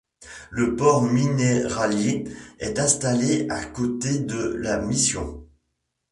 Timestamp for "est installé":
2.57-3.45